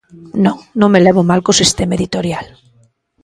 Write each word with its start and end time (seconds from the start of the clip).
Non, 0.45 0.57
non 0.79 0.89
me 0.93 1.03
levo 1.05 1.21
mal 1.29 1.39
co 1.45 1.59
sistema 1.61 1.93
editorial. 1.99 2.45